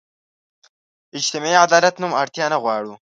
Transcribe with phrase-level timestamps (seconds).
[1.19, 2.93] اجتماعي عدالت نوم اړتیا نه غواړو.